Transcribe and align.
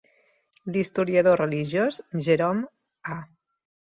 L'historiador 0.77 1.37
religiós 1.41 2.01
Jerome 2.29 2.65
A. 3.19 3.21